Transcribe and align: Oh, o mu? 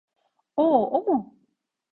Oh, 0.57 0.81
o 0.97 0.99
mu? 1.05 1.15